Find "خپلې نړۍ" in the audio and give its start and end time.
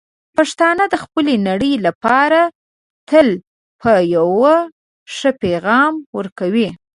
1.03-1.73